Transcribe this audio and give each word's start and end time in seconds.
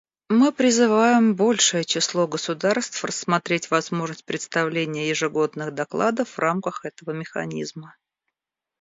Мы 0.29 0.51
призываем 0.51 1.35
большее 1.35 1.83
число 1.83 2.27
государств 2.27 3.03
рассмотреть 3.03 3.69
возможность 3.69 4.25
представления 4.25 5.07
ежегодных 5.09 5.75
докладов 5.75 6.27
в 6.29 6.39
рамках 6.39 6.85
этого 6.85 7.11
механизма. 7.11 7.95